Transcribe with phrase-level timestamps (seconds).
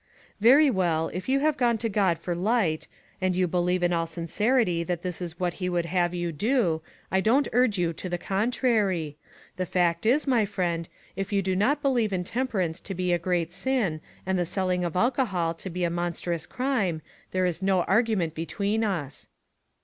[0.39, 2.87] "Very well, if you have gone to God for light,
[3.21, 6.81] and you believe in all sincerity that this is what he would have you do,
[7.11, 9.17] I don't urge you to the contrary.
[9.57, 13.53] The fact is, my friend, if you do not believe intemperance to be a giant
[13.53, 18.17] sin, and the selling of alcohol to be a monstrous crime, there is no argu
[18.17, 19.27] ment between us."